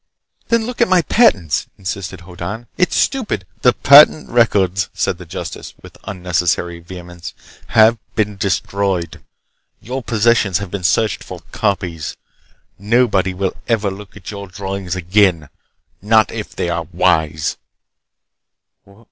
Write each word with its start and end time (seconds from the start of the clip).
"Then 0.47 0.65
look 0.65 0.81
at 0.81 0.87
my 0.87 1.03
patents!" 1.03 1.67
insisted 1.77 2.21
Hoddan. 2.21 2.65
"It's 2.75 2.95
stupid—" 2.95 3.45
"The 3.61 3.71
patent 3.71 4.31
records," 4.31 4.89
said 4.95 5.19
the 5.19 5.27
justice 5.27 5.75
with 5.83 5.95
unnecessary 6.05 6.79
vehemence, 6.79 7.35
"have 7.67 7.99
been 8.15 8.35
destroyed. 8.35 9.21
Your 9.79 10.01
possessions 10.01 10.57
have 10.57 10.71
been 10.71 10.83
searched 10.83 11.23
for 11.23 11.41
copies. 11.51 12.17
Nobody 12.79 13.35
will 13.35 13.55
ever 13.67 13.91
look 13.91 14.17
at 14.17 14.31
your 14.31 14.47
drawings 14.47 14.95
again—not 14.95 16.31
if 16.31 16.55
they 16.55 16.67
are 16.67 16.87
wise!" 16.91 17.57